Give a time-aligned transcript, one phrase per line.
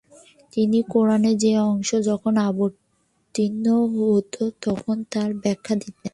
[0.53, 3.65] তিনি কুরআনের যে অংশ যখন অবতীর্ণ
[3.93, 6.09] হতো তখনই তার ব্যাখ্যা দিতেন।